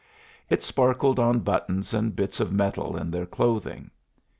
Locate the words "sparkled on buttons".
0.63-1.93